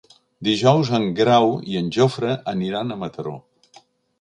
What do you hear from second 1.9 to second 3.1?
Jofre aniran a